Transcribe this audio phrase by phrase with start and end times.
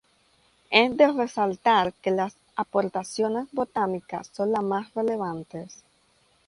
[0.71, 5.83] Es de resaltar que las aportaciones botánicas son las más relevantes.